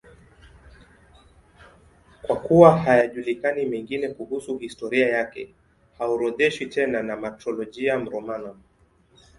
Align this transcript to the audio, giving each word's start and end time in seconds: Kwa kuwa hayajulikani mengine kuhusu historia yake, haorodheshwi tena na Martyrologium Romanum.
Kwa 2.21 2.35
kuwa 2.39 2.77
hayajulikani 2.77 3.65
mengine 3.65 4.09
kuhusu 4.09 4.57
historia 4.57 5.09
yake, 5.09 5.53
haorodheshwi 5.97 6.65
tena 6.65 7.03
na 7.03 7.15
Martyrologium 7.17 8.09
Romanum. 8.09 8.59